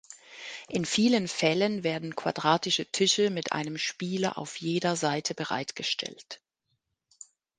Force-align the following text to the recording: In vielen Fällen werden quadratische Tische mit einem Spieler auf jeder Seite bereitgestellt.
In 0.67 0.83
vielen 0.85 1.27
Fällen 1.27 1.83
werden 1.83 2.15
quadratische 2.15 2.87
Tische 2.91 3.29
mit 3.29 3.51
einem 3.51 3.77
Spieler 3.77 4.39
auf 4.39 4.57
jeder 4.59 4.95
Seite 4.95 5.35
bereitgestellt. 5.35 6.41